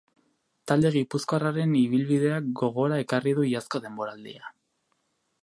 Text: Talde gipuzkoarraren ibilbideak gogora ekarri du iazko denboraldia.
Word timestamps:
Talde 0.69 0.91
gipuzkoarraren 0.95 1.75
ibilbideak 1.81 2.49
gogora 2.63 2.99
ekarri 3.05 3.35
du 3.41 3.47
iazko 3.53 3.83
denboraldia. 3.87 4.53